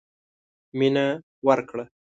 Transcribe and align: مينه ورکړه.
مينه 0.77 1.05
ورکړه. 1.47 1.83